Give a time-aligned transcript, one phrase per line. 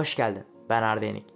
[0.00, 0.44] Hoş geldin.
[0.68, 1.26] Ben Arda Yenik.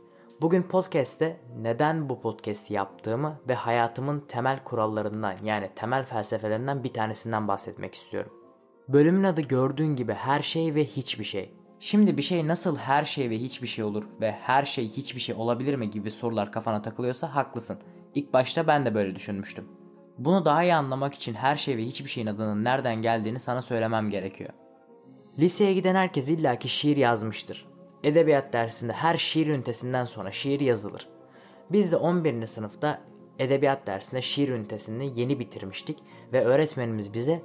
[0.40, 7.48] Bugün podcast'te neden bu podcast'i yaptığımı ve hayatımın temel kurallarından yani temel felsefelerinden bir tanesinden
[7.48, 8.32] bahsetmek istiyorum.
[8.88, 11.54] Bölümün adı gördüğün gibi her şey ve hiçbir şey.
[11.80, 15.34] Şimdi bir şey nasıl her şey ve hiçbir şey olur ve her şey hiçbir şey
[15.34, 17.78] olabilir mi gibi sorular kafana takılıyorsa haklısın.
[18.14, 19.64] İlk başta ben de böyle düşünmüştüm.
[20.18, 24.10] Bunu daha iyi anlamak için her şey ve hiçbir şeyin adının nereden geldiğini sana söylemem
[24.10, 24.50] gerekiyor.
[25.38, 27.73] Liseye giden herkes illaki şiir yazmıştır.
[28.04, 31.08] Edebiyat dersinde her şiir ünitesinden sonra şiir yazılır.
[31.70, 32.46] Biz de 11.
[32.46, 33.00] sınıfta
[33.38, 35.98] edebiyat dersinde şiir ünitesini yeni bitirmiştik
[36.32, 37.42] ve öğretmenimiz bize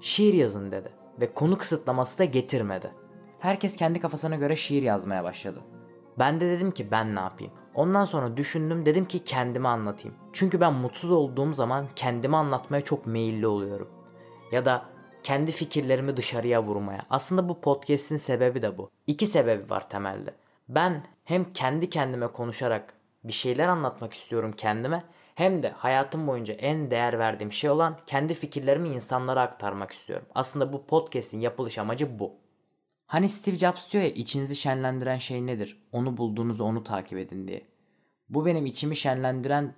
[0.00, 2.90] şiir yazın dedi ve konu kısıtlaması da getirmedi.
[3.38, 5.60] Herkes kendi kafasına göre şiir yazmaya başladı.
[6.18, 7.52] Ben de dedim ki ben ne yapayım?
[7.74, 10.16] Ondan sonra düşündüm dedim ki kendimi anlatayım.
[10.32, 13.88] Çünkü ben mutsuz olduğum zaman kendimi anlatmaya çok meyilli oluyorum.
[14.52, 14.84] Ya da
[15.22, 17.06] kendi fikirlerimi dışarıya vurmaya.
[17.10, 18.90] Aslında bu podcast'in sebebi de bu.
[19.06, 20.34] İki sebebi var temelde.
[20.68, 26.90] Ben hem kendi kendime konuşarak bir şeyler anlatmak istiyorum kendime hem de hayatım boyunca en
[26.90, 30.26] değer verdiğim şey olan kendi fikirlerimi insanlara aktarmak istiyorum.
[30.34, 32.32] Aslında bu podcast'in yapılış amacı bu.
[33.06, 35.82] Hani Steve Jobs diyor ya içinizi şenlendiren şey nedir?
[35.92, 37.62] Onu bulduğunuzda onu takip edin diye.
[38.28, 39.74] Bu benim içimi şenlendiren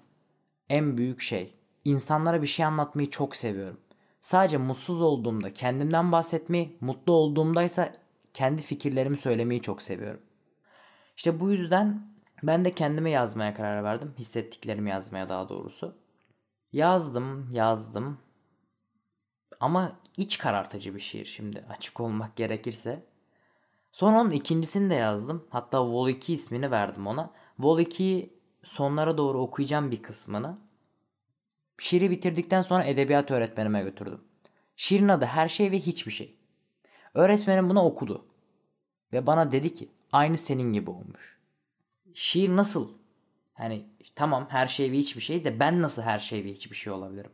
[0.68, 1.54] en büyük şey.
[1.84, 3.80] İnsanlara bir şey anlatmayı çok seviyorum.
[4.24, 7.92] Sadece mutsuz olduğumda kendimden bahsetmeyi, mutlu olduğumda ise
[8.32, 10.20] kendi fikirlerimi söylemeyi çok seviyorum.
[11.16, 12.08] İşte bu yüzden
[12.42, 14.14] ben de kendime yazmaya karar verdim.
[14.18, 15.96] Hissettiklerimi yazmaya daha doğrusu.
[16.72, 18.18] Yazdım, yazdım.
[19.60, 23.04] Ama iç karartıcı bir şiir şimdi açık olmak gerekirse.
[23.92, 25.44] Sonra onun ikincisini de yazdım.
[25.50, 27.30] Hatta Vol 2 ismini verdim ona.
[27.58, 30.58] Vol 2'yi sonlara doğru okuyacağım bir kısmını.
[31.78, 34.20] Şiiri bitirdikten sonra edebiyat öğretmenime götürdüm.
[34.76, 36.36] Şiirin adı her şey ve hiçbir şey.
[37.14, 38.26] Öğretmenim bunu okudu.
[39.12, 41.38] Ve bana dedi ki aynı senin gibi olmuş.
[42.14, 42.90] Şiir nasıl?
[43.54, 46.92] Hani tamam her şey ve hiçbir şey de ben nasıl her şey ve hiçbir şey
[46.92, 47.32] olabilirim?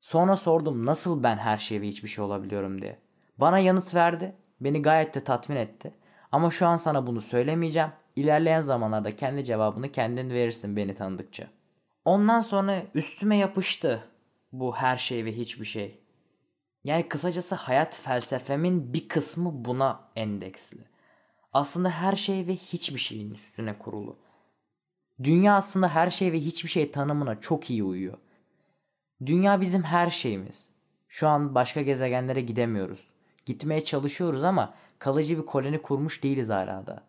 [0.00, 2.98] Sonra sordum nasıl ben her şey ve hiçbir şey olabiliyorum diye.
[3.38, 4.36] Bana yanıt verdi.
[4.60, 5.94] Beni gayet de tatmin etti.
[6.32, 7.90] Ama şu an sana bunu söylemeyeceğim.
[8.16, 11.46] İlerleyen zamanlarda kendi cevabını kendin verirsin beni tanıdıkça.
[12.04, 14.04] Ondan sonra üstüme yapıştı
[14.52, 16.00] bu her şey ve hiçbir şey.
[16.84, 20.80] Yani kısacası hayat felsefemin bir kısmı buna endeksli.
[21.52, 24.18] Aslında her şey ve hiçbir şeyin üstüne kurulu.
[25.22, 28.18] Dünya aslında her şey ve hiçbir şey tanımına çok iyi uyuyor.
[29.26, 30.70] Dünya bizim her şeyimiz.
[31.08, 33.08] Şu an başka gezegenlere gidemiyoruz.
[33.46, 37.02] Gitmeye çalışıyoruz ama kalıcı bir koloni kurmuş değiliz hala da.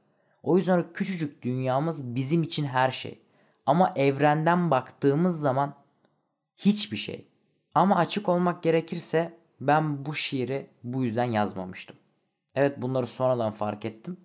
[0.43, 3.24] O yüzden küçücük dünyamız bizim için her şey.
[3.65, 5.75] Ama evrenden baktığımız zaman
[6.57, 7.27] hiçbir şey.
[7.75, 11.95] Ama açık olmak gerekirse ben bu şiiri bu yüzden yazmamıştım.
[12.55, 14.17] Evet bunları sonradan fark ettim.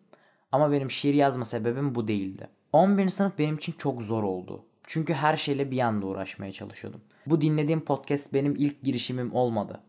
[0.52, 2.48] Ama benim şiir yazma sebebim bu değildi.
[2.72, 3.08] 11.
[3.08, 4.64] sınıf benim için çok zor oldu.
[4.84, 7.00] Çünkü her şeyle bir anda uğraşmaya çalışıyordum.
[7.26, 9.80] Bu dinlediğim podcast benim ilk girişimim olmadı.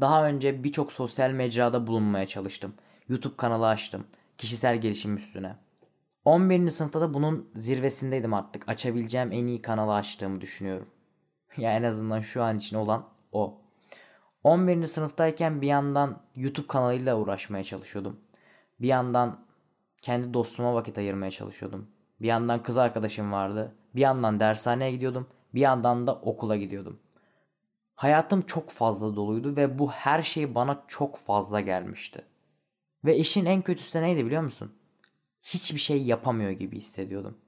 [0.00, 2.74] Daha önce birçok sosyal mecrada bulunmaya çalıştım.
[3.08, 4.04] YouTube kanalı açtım.
[4.38, 5.56] Kişisel gelişim üstüne.
[6.28, 6.68] 11.
[6.68, 8.68] sınıfta da bunun zirvesindeydim artık.
[8.68, 10.88] Açabileceğim en iyi kanalı açtığımı düşünüyorum.
[11.56, 13.58] ya en azından şu an için olan o.
[14.44, 14.86] 11.
[14.86, 18.20] sınıftayken bir yandan YouTube kanalıyla uğraşmaya çalışıyordum.
[18.80, 19.44] Bir yandan
[20.02, 21.88] kendi dostuma vakit ayırmaya çalışıyordum.
[22.20, 23.74] Bir yandan kız arkadaşım vardı.
[23.94, 25.26] Bir yandan dershaneye gidiyordum.
[25.54, 27.00] Bir yandan da okula gidiyordum.
[27.94, 32.24] Hayatım çok fazla doluydu ve bu her şey bana çok fazla gelmişti.
[33.04, 34.77] Ve işin en kötüsü de neydi biliyor musun?
[35.54, 37.38] Hiçbir şey yapamıyor gibi hissediyordum.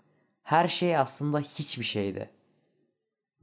[0.42, 2.30] Her şey aslında hiçbir şeydi.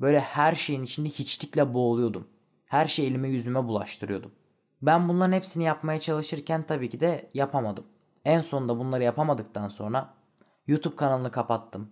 [0.01, 2.27] Böyle her şeyin içinde hiçlikle boğuluyordum.
[2.65, 4.31] Her şeyi elime yüzüme bulaştırıyordum.
[4.81, 7.85] Ben bunların hepsini yapmaya çalışırken tabii ki de yapamadım.
[8.25, 10.13] En sonunda bunları yapamadıktan sonra
[10.67, 11.91] YouTube kanalını kapattım.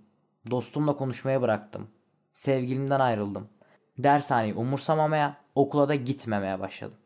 [0.52, 1.88] Dostumla konuşmaya bıraktım.
[2.34, 3.50] Sevgilimden ayrıldım.
[3.98, 6.98] Dershaneyi umursamamaya, okula da gitmemeye başladım.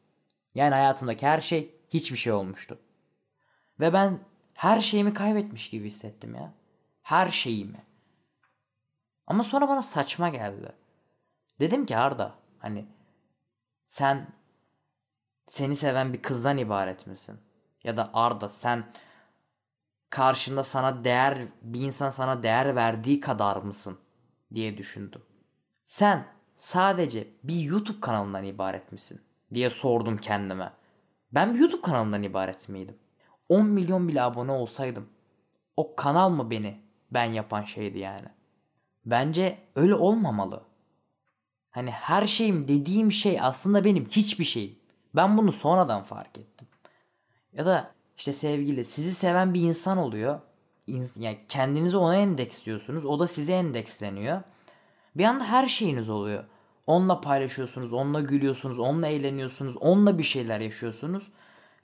[0.55, 2.79] Yani hayatımdaki her şey hiçbir şey olmuştu.
[3.79, 4.19] Ve ben
[4.59, 6.53] her şeyimi kaybetmiş gibi hissettim ya.
[7.01, 7.85] Her şeyimi.
[9.27, 10.71] Ama sonra bana saçma geldi.
[11.59, 12.85] Dedim ki Arda hani
[13.85, 14.27] sen
[15.47, 17.39] seni seven bir kızdan ibaret misin?
[17.83, 18.91] Ya da Arda sen
[20.09, 23.99] karşında sana değer bir insan sana değer verdiği kadar mısın
[24.55, 25.21] diye düşündüm.
[25.85, 29.21] Sen sadece bir YouTube kanalından ibaret misin
[29.53, 30.73] diye sordum kendime.
[31.31, 32.97] Ben bir YouTube kanalından ibaret miydim?
[33.49, 35.09] 10 milyon bile abone olsaydım
[35.79, 36.81] o kanal mı beni
[37.11, 38.27] ben yapan şeydi yani?
[39.05, 40.63] Bence öyle olmamalı.
[41.69, 44.75] Hani her şeyim dediğim şey aslında benim hiçbir şeyim.
[45.15, 46.67] Ben bunu sonradan fark ettim.
[47.53, 50.39] Ya da işte sevgili sizi seven bir insan oluyor.
[51.19, 53.05] yani kendinizi ona endeksliyorsunuz.
[53.05, 54.41] O da size endeksleniyor.
[55.15, 56.43] Bir anda her şeyiniz oluyor.
[56.87, 61.23] Onunla paylaşıyorsunuz, onunla gülüyorsunuz, onunla eğleniyorsunuz, onunla bir şeyler yaşıyorsunuz.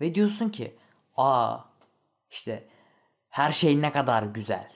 [0.02, 0.76] Ve diyorsun ki
[1.16, 1.58] aa
[2.30, 2.68] işte
[3.30, 4.72] her şey ne kadar güzel.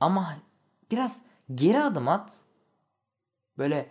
[0.00, 0.36] Ama
[0.90, 1.22] biraz
[1.54, 2.36] geri adım at.
[3.58, 3.90] Böyle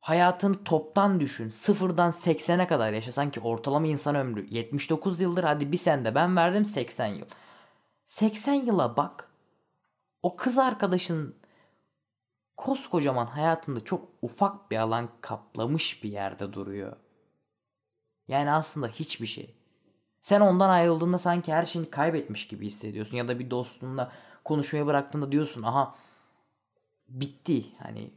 [0.00, 1.50] hayatın toptan düşün.
[1.50, 3.12] Sıfırdan 80'e kadar yaşa.
[3.12, 5.44] Sanki ortalama insan ömrü 79 yıldır.
[5.44, 7.26] Hadi bir sende ben verdim 80 yıl.
[8.04, 9.30] 80 yıla bak.
[10.22, 11.36] O kız arkadaşın
[12.56, 16.96] koskocaman hayatında çok ufak bir alan kaplamış bir yerde duruyor.
[18.28, 19.54] Yani aslında hiçbir şey.
[20.24, 23.16] Sen ondan ayrıldığında sanki her şeyini kaybetmiş gibi hissediyorsun.
[23.16, 24.12] Ya da bir dostunla
[24.44, 25.94] konuşmayı bıraktığında diyorsun aha
[27.08, 27.64] bitti.
[27.78, 28.10] Hani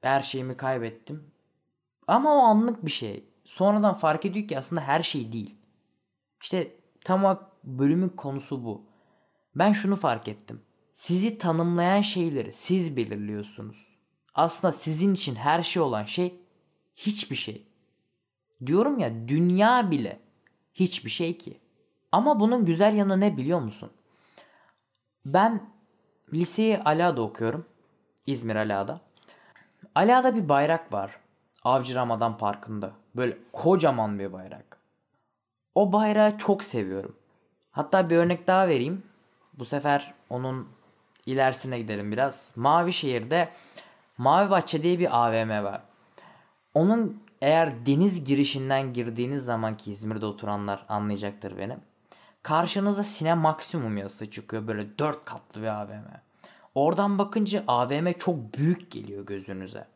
[0.00, 1.30] her şeyimi kaybettim.
[2.06, 3.24] Ama o anlık bir şey.
[3.44, 5.56] Sonradan fark ediyor ki aslında her şey değil.
[6.42, 8.84] İşte tam bölümün konusu bu.
[9.54, 10.60] Ben şunu fark ettim.
[10.94, 13.96] Sizi tanımlayan şeyleri siz belirliyorsunuz.
[14.34, 16.40] Aslında sizin için her şey olan şey
[16.96, 17.66] hiçbir şey.
[18.66, 20.23] Diyorum ya dünya bile
[20.74, 21.60] hiçbir şey ki.
[22.12, 23.90] Ama bunun güzel yanı ne biliyor musun?
[25.26, 25.62] Ben
[26.32, 27.66] liseyi Ala'da okuyorum.
[28.26, 29.00] İzmir Ala'da.
[29.94, 31.20] Ala'da bir bayrak var.
[31.64, 32.92] Avcı Ramadan Parkı'nda.
[33.16, 34.78] Böyle kocaman bir bayrak.
[35.74, 37.16] O bayrağı çok seviyorum.
[37.70, 39.02] Hatta bir örnek daha vereyim.
[39.58, 40.68] Bu sefer onun
[41.26, 42.52] ilerisine gidelim biraz.
[42.56, 43.48] Mavi Şehir'de
[44.18, 45.82] Mavi Bahçe diye bir AVM var.
[46.74, 51.80] Onun eğer deniz girişinden girdiğiniz zaman ki İzmir'de oturanlar anlayacaktır benim.
[52.42, 54.66] Karşınıza Sine Maksimum yazısı çıkıyor.
[54.66, 56.04] Böyle dört katlı bir AVM.
[56.74, 59.86] Oradan bakınca AVM çok büyük geliyor gözünüze.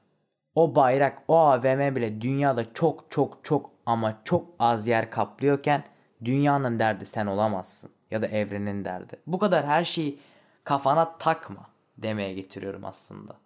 [0.54, 5.84] O bayrak, o AVM bile dünyada çok çok çok ama çok az yer kaplıyorken
[6.24, 7.90] dünyanın derdi sen olamazsın.
[8.10, 9.16] Ya da evrenin derdi.
[9.26, 10.18] Bu kadar her şeyi
[10.64, 11.66] kafana takma
[11.98, 13.36] demeye getiriyorum aslında.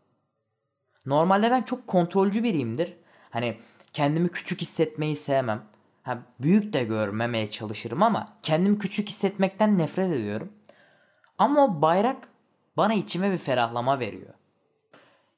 [1.07, 2.97] Normalde ben çok kontrolcü biriyimdir.
[3.31, 3.57] Hani
[3.93, 5.65] kendimi küçük hissetmeyi sevmem.
[6.03, 10.53] Ha, büyük de görmemeye çalışırım ama kendimi küçük hissetmekten nefret ediyorum.
[11.39, 12.29] Ama o bayrak
[12.77, 14.35] bana içime bir ferahlama veriyor.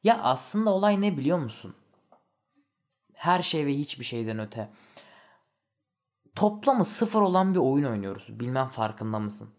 [0.04, 1.74] Ya aslında olay ne biliyor musun?
[3.14, 4.70] Her şey ve hiçbir şeyden öte.
[6.34, 8.40] Toplamı sıfır olan bir oyun oynuyoruz.
[8.40, 9.50] Bilmem farkında mısın?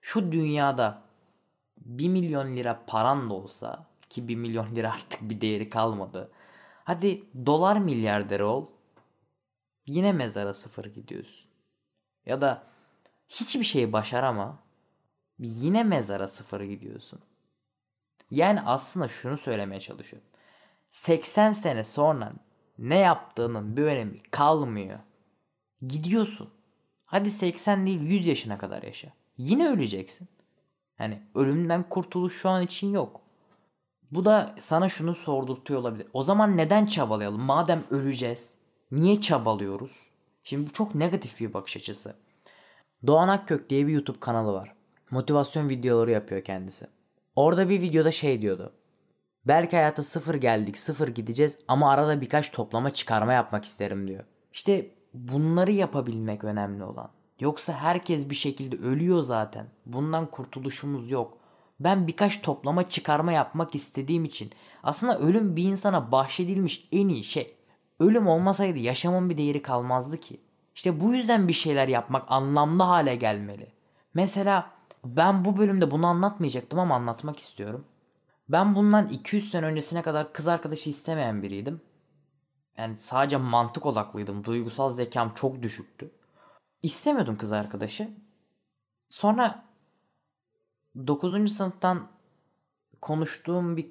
[0.00, 1.02] Şu dünyada
[1.78, 6.30] 1 milyon lira paran da olsa ki 1 milyon lira artık bir değeri kalmadı.
[6.88, 8.66] Hadi dolar milyarderi ol.
[9.86, 11.50] Yine mezara sıfır gidiyorsun.
[12.26, 12.62] Ya da
[13.28, 14.58] hiçbir şey başarama.
[15.38, 17.20] Yine mezara sıfır gidiyorsun.
[18.30, 20.28] Yani aslında şunu söylemeye çalışıyorum.
[20.88, 22.32] 80 sene sonra
[22.78, 24.98] ne yaptığının bir önemi kalmıyor.
[25.86, 26.50] Gidiyorsun.
[27.06, 29.12] Hadi 80 değil 100 yaşına kadar yaşa.
[29.38, 30.28] Yine öleceksin.
[30.98, 33.27] Hani ölümden kurtuluş şu an için yok.
[34.12, 36.06] Bu da sana şunu sordurtuyor olabilir.
[36.12, 37.40] O zaman neden çabalayalım?
[37.40, 38.58] Madem öleceğiz,
[38.92, 40.08] niye çabalıyoruz?
[40.44, 42.14] Şimdi bu çok negatif bir bakış açısı.
[43.06, 44.74] Doğan Akkök diye bir YouTube kanalı var.
[45.10, 46.86] Motivasyon videoları yapıyor kendisi.
[47.36, 48.72] Orada bir videoda şey diyordu.
[49.46, 54.24] Belki hayata sıfır geldik, sıfır gideceğiz ama arada birkaç toplama çıkarma yapmak isterim diyor.
[54.52, 57.10] İşte bunları yapabilmek önemli olan.
[57.40, 59.66] Yoksa herkes bir şekilde ölüyor zaten.
[59.86, 61.37] Bundan kurtuluşumuz yok.
[61.80, 67.56] Ben birkaç toplama çıkarma yapmak istediğim için aslında ölüm bir insana bahşedilmiş en iyi şey.
[68.00, 70.40] Ölüm olmasaydı yaşamın bir değeri kalmazdı ki.
[70.74, 73.72] İşte bu yüzden bir şeyler yapmak anlamlı hale gelmeli.
[74.14, 74.70] Mesela
[75.04, 77.84] ben bu bölümde bunu anlatmayacaktım ama anlatmak istiyorum.
[78.48, 81.80] Ben bundan 200 sene öncesine kadar kız arkadaşı istemeyen biriydim.
[82.78, 84.44] Yani sadece mantık odaklıydım.
[84.44, 86.10] Duygusal zekam çok düşüktü.
[86.82, 88.10] İstemiyordum kız arkadaşı.
[89.10, 89.67] Sonra
[90.96, 91.52] 9.
[91.52, 92.08] sınıftan
[93.00, 93.86] konuştuğum bir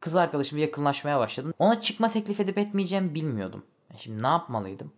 [0.00, 1.54] kız arkadaşımla yakınlaşmaya başladım.
[1.58, 3.64] Ona çıkma teklif edip etmeyeceğimi bilmiyordum.
[3.96, 4.92] Şimdi ne yapmalıydım?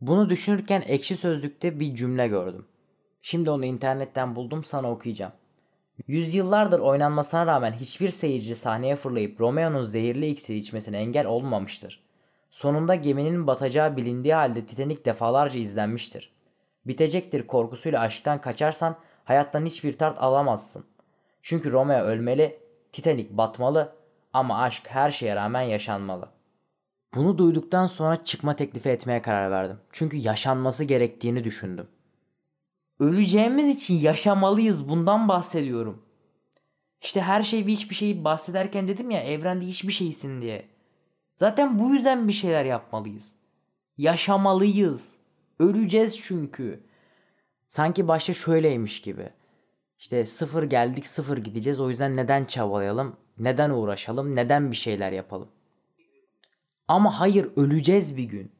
[0.00, 2.66] Bunu düşünürken ekşi sözlükte bir cümle gördüm.
[3.22, 5.32] Şimdi onu internetten buldum sana okuyacağım.
[6.06, 12.02] Yüzyıllardır oynanmasına rağmen hiçbir seyirci sahneye fırlayıp Romeo'nun zehirli iksiri içmesine engel olmamıştır.
[12.50, 16.32] Sonunda geminin batacağı bilindiği halde Titanic defalarca izlenmiştir.
[16.86, 20.84] Bitecektir korkusuyla aşktan kaçarsan hayattan hiçbir tat alamazsın.
[21.42, 22.58] Çünkü Romeo ölmeli,
[22.92, 23.96] Titanic batmalı
[24.32, 26.28] ama aşk her şeye rağmen yaşanmalı.
[27.14, 29.78] Bunu duyduktan sonra çıkma teklifi etmeye karar verdim.
[29.92, 31.86] Çünkü yaşanması gerektiğini düşündüm.
[33.00, 36.02] Öleceğimiz için yaşamalıyız bundan bahsediyorum.
[37.00, 40.68] İşte her şey ve hiçbir şeyi bahsederken dedim ya evrende hiçbir şeysin diye.
[41.36, 43.34] Zaten bu yüzden bir şeyler yapmalıyız.
[43.98, 45.16] Yaşamalıyız.
[45.58, 46.85] Öleceğiz çünkü.
[47.76, 49.28] Sanki başta şöyleymiş gibi.
[49.98, 51.80] İşte sıfır geldik sıfır gideceğiz.
[51.80, 53.16] O yüzden neden çabalayalım?
[53.38, 54.36] Neden uğraşalım?
[54.36, 55.48] Neden bir şeyler yapalım?
[56.88, 58.52] Ama hayır öleceğiz bir gün.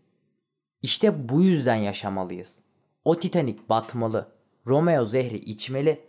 [0.83, 2.63] İşte bu yüzden yaşamalıyız.
[3.05, 4.29] O Titanic batmalı.
[4.67, 6.01] Romeo zehri içmeli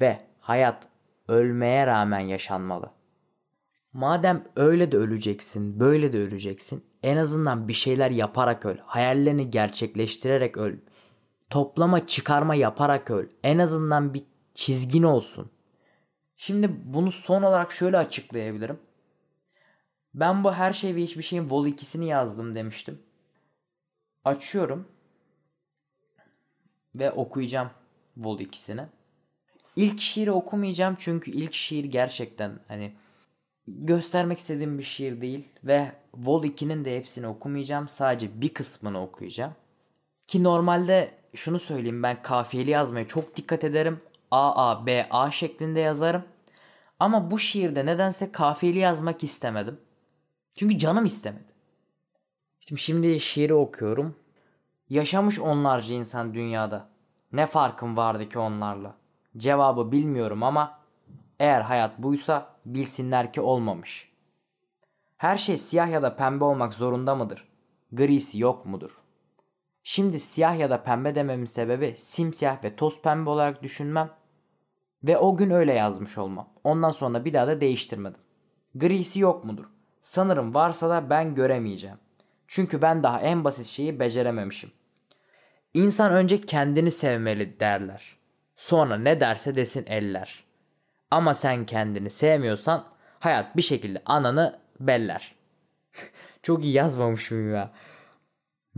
[0.00, 0.88] ve hayat
[1.28, 2.90] ölmeye rağmen yaşanmalı.
[3.92, 8.76] Madem öyle de öleceksin, böyle de öleceksin, en azından bir şeyler yaparak öl.
[8.84, 10.76] Hayallerini gerçekleştirerek öl.
[11.50, 13.26] Toplama, çıkarma yaparak öl.
[13.42, 14.22] En azından bir
[14.54, 15.50] çizgin olsun.
[16.36, 18.80] Şimdi bunu son olarak şöyle açıklayabilirim.
[20.14, 23.02] Ben bu her şey ve hiçbir şeyin vol 2'sini yazdım demiştim.
[24.24, 24.88] Açıyorum.
[26.98, 27.70] Ve okuyacağım
[28.16, 28.84] vol 2'sini.
[29.76, 32.92] İlk şiiri okumayacağım çünkü ilk şiir gerçekten hani
[33.66, 37.88] göstermek istediğim bir şiir değil ve Vol 2'nin de hepsini okumayacağım.
[37.88, 39.54] Sadece bir kısmını okuyacağım.
[40.26, 44.00] Ki normalde şunu söyleyeyim ben kafiyeli yazmaya çok dikkat ederim.
[44.30, 46.24] A A B A şeklinde yazarım.
[47.00, 49.80] Ama bu şiirde nedense kafiyeli yazmak istemedim.
[50.54, 51.52] Çünkü canım istemedi.
[52.60, 54.16] Şimdi, şimdi şiiri okuyorum.
[54.88, 56.88] Yaşamış onlarca insan dünyada.
[57.32, 58.94] Ne farkım vardı ki onlarla?
[59.36, 60.78] Cevabı bilmiyorum ama
[61.38, 64.12] eğer hayat buysa bilsinler ki olmamış.
[65.16, 67.48] Her şey siyah ya da pembe olmak zorunda mıdır?
[67.92, 68.90] Grisi yok mudur?
[69.90, 74.10] Şimdi siyah ya da pembe dememin sebebi simsiyah ve toz pembe olarak düşünmem
[75.04, 76.48] ve o gün öyle yazmış olmam.
[76.64, 78.20] Ondan sonra bir daha da değiştirmedim.
[78.74, 79.64] Grisi yok mudur?
[80.00, 81.96] Sanırım varsa da ben göremeyeceğim.
[82.46, 84.70] Çünkü ben daha en basit şeyi becerememişim.
[85.74, 88.16] İnsan önce kendini sevmeli derler.
[88.56, 90.44] Sonra ne derse desin eller.
[91.10, 92.84] Ama sen kendini sevmiyorsan
[93.20, 95.34] hayat bir şekilde ananı beller.
[96.42, 97.72] Çok iyi yazmamışım ya.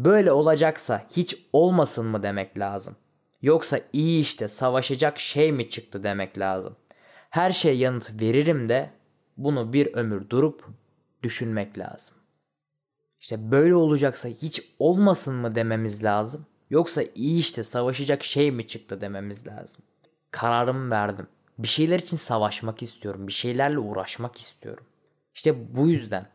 [0.05, 2.97] Böyle olacaksa hiç olmasın mı demek lazım.
[3.43, 6.77] Yoksa iyi işte savaşacak şey mi çıktı demek lazım.
[7.31, 8.91] Her şey yanıt veririm de
[9.37, 10.65] bunu bir ömür durup
[11.23, 12.17] düşünmek lazım.
[13.21, 16.47] İşte böyle olacaksa hiç olmasın mı dememiz lazım.
[16.71, 19.83] Yoksa iyi işte savaşacak şey mi çıktı dememiz lazım.
[20.31, 21.27] Kararımı verdim.
[21.59, 23.27] Bir şeyler için savaşmak istiyorum.
[23.27, 24.85] Bir şeylerle uğraşmak istiyorum.
[25.35, 26.27] İşte bu yüzden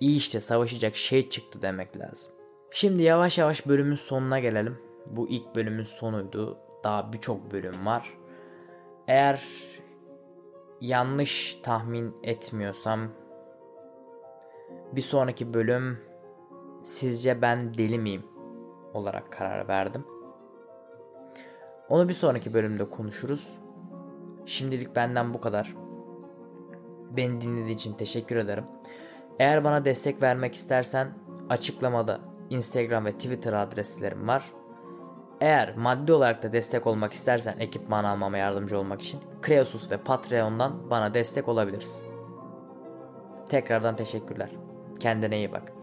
[0.00, 2.37] iyi işte savaşacak şey çıktı demek lazım.
[2.70, 4.78] Şimdi yavaş yavaş bölümün sonuna gelelim.
[5.06, 6.58] Bu ilk bölümün sonuydu.
[6.84, 8.14] Daha birçok bölüm var.
[9.08, 9.42] Eğer
[10.80, 13.08] yanlış tahmin etmiyorsam
[14.92, 15.98] bir sonraki bölüm
[16.84, 18.26] sizce ben deli miyim
[18.94, 20.04] olarak karar verdim.
[21.88, 23.58] Onu bir sonraki bölümde konuşuruz.
[24.46, 25.74] Şimdilik benden bu kadar.
[27.16, 28.64] Beni dinlediğin için teşekkür ederim.
[29.38, 31.08] Eğer bana destek vermek istersen
[31.48, 34.52] açıklamada Instagram ve Twitter adreslerim var.
[35.40, 40.90] Eğer maddi olarak da destek olmak istersen ekipman almama yardımcı olmak için Kreosus ve Patreon'dan
[40.90, 42.08] bana destek olabilirsin.
[43.48, 44.50] Tekrardan teşekkürler.
[45.00, 45.77] Kendine iyi bak.